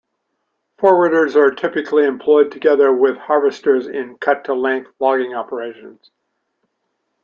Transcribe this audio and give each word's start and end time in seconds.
Forwarders 0.79 1.35
are 1.35 1.51
typically 1.53 2.05
employed 2.05 2.51
together 2.51 2.91
with 2.91 3.17
harvesters 3.17 3.85
in 3.85 4.17
cut-to-length 4.17 4.89
logging 4.99 5.35
operations. 5.35 6.09